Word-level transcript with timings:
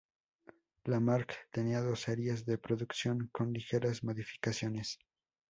La 0.85 0.99
Mark 0.99 1.31
I 1.45 1.51
tenía 1.51 1.79
dos 1.83 1.99
series 2.01 2.43
de 2.47 2.57
producción, 2.57 3.29
con 3.31 3.53
ligeras 3.53 4.03
modificaciones. 4.03 4.97